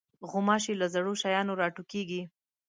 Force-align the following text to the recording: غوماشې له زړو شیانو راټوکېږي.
غوماشې 0.29 0.73
له 0.81 0.87
زړو 0.93 1.13
شیانو 1.21 1.53
راټوکېږي. 1.61 2.21